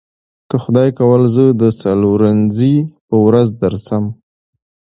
که 0.49 0.55
خدای 0.63 0.89
کول 0.99 1.21
زه 1.35 1.45
د 1.61 1.63
څلورنیځې 1.81 2.75
په 3.07 3.15
ورځ 3.25 3.47
درسم. 3.61 4.03